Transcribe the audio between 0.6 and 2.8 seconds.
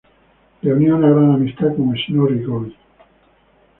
Le unía una gran amistad con Snorri Goði.